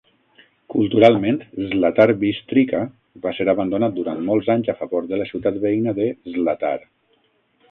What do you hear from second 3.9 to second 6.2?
durant molts anys a favor de la ciutat veïna de